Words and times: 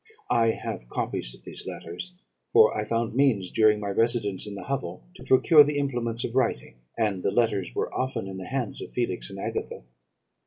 "I 0.31 0.49
have 0.49 0.89
copies 0.89 1.35
of 1.35 1.43
these 1.43 1.67
letters; 1.67 2.15
for 2.53 2.75
I 2.75 2.85
found 2.85 3.13
means, 3.13 3.51
during 3.51 3.79
my 3.79 3.89
residence 3.89 4.47
in 4.47 4.55
the 4.55 4.63
hovel, 4.63 5.03
to 5.13 5.23
procure 5.23 5.63
the 5.63 5.77
implements 5.77 6.23
of 6.23 6.33
writing; 6.35 6.79
and 6.97 7.21
the 7.21 7.29
letters 7.29 7.75
were 7.75 7.93
often 7.93 8.27
in 8.27 8.37
the 8.37 8.47
hands 8.47 8.81
of 8.81 8.93
Felix 8.93 9.29
or 9.29 9.39
Agatha. 9.39 9.83